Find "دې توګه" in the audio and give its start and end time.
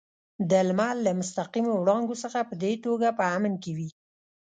2.63-3.07